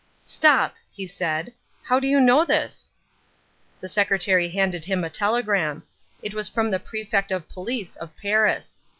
[0.25, 1.53] "Stop!" he said,
[1.83, 2.89] "how do you know this?"
[3.79, 5.83] The secretary handed him a telegram.
[6.23, 8.79] It was from the Prefect of Police of Paris.